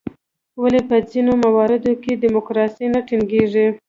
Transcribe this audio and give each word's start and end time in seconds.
ولې 0.61 0.81
په 0.89 0.95
ځینو 1.09 1.31
مواردو 1.43 1.91
کې 2.03 2.19
ډیموکراسي 2.23 2.85
نه 2.93 2.99
ټینګیږي؟ 3.07 3.67